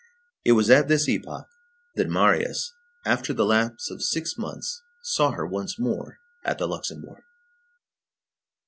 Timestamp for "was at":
0.53-0.87